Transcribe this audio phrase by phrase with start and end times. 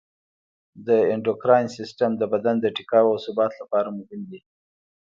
[0.87, 4.39] د اندوکراین سیستم د بدن د ټیکاو او ثبات لپاره مهم دی.